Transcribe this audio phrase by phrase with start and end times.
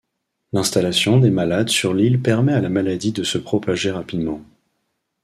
[0.51, 4.41] L'installation des malades sur l'île permet à la maladie de se propager rapidement.